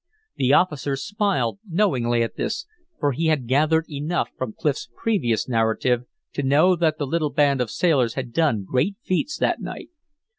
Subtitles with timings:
[0.37, 2.65] The officer smiled knowingly at this,
[2.99, 7.61] for he had gathered enough from Clif's previous narrative to know that the little band
[7.61, 9.91] of sailors had done great feats that night.